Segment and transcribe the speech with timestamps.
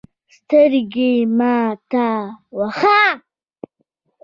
[0.35, 2.07] سترګې مه راته
[2.57, 3.01] وهه.